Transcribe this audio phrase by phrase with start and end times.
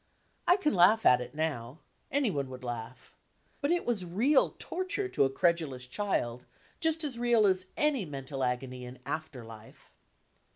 [0.47, 1.77] I can laugh at it now
[2.11, 3.15] any one would laugh.
[3.61, 6.43] But it was real torture to a credulous child,
[6.79, 9.93] just as real as any mental agony in after life.